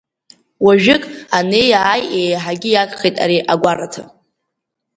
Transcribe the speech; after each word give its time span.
Уажәык, 0.65 1.03
анеи-ааи 1.37 2.03
еиҳагьы 2.19 2.69
иагхеит 2.71 3.15
ари 3.23 3.45
агәараҭа. 3.53 4.03